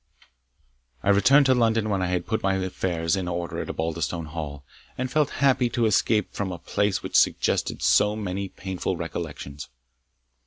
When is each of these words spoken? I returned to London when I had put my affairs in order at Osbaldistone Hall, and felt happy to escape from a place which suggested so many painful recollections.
I 1.03 1.11
returned 1.11 1.45
to 1.45 1.53
London 1.53 1.87
when 1.87 2.01
I 2.01 2.07
had 2.07 2.25
put 2.25 2.41
my 2.41 2.55
affairs 2.55 3.15
in 3.15 3.27
order 3.27 3.59
at 3.61 3.69
Osbaldistone 3.69 4.29
Hall, 4.29 4.65
and 4.97 5.11
felt 5.11 5.29
happy 5.45 5.69
to 5.69 5.85
escape 5.85 6.33
from 6.33 6.51
a 6.51 6.57
place 6.57 7.03
which 7.03 7.15
suggested 7.15 7.83
so 7.83 8.15
many 8.15 8.49
painful 8.49 8.97
recollections. 8.97 9.69